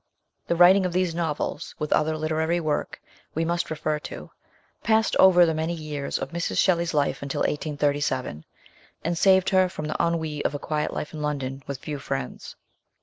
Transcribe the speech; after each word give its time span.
THE 0.47 0.55
writing 0.55 0.83
of 0.87 0.93
these 0.93 1.13
novels, 1.13 1.75
with 1.77 1.93
other 1.93 2.17
literary 2.17 2.59
work 2.59 2.99
we 3.35 3.45
must 3.45 3.69
refer 3.69 3.99
to, 3.99 4.31
passed 4.81 5.15
over 5.17 5.45
the 5.45 5.53
many 5.53 5.75
years 5.75 6.17
of 6.17 6.31
Mrs. 6.31 6.57
Shelley's 6.57 6.95
life 6.95 7.21
until 7.21 7.41
1837, 7.41 8.43
and 9.03 9.15
saved 9.15 9.49
her 9.51 9.69
from 9.69 9.85
the 9.85 9.97
ennui 10.03 10.43
of 10.43 10.55
a 10.55 10.57
quiet 10.57 10.91
life 10.91 11.13
in 11.13 11.21
London 11.21 11.61
with 11.67 11.77
few 11.81 11.99
friends. 11.99 12.55